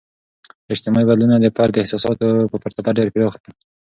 [0.73, 3.51] اجتماعي بدلونونه د فرد احساساتو په پرتله ډیر پراخ دي.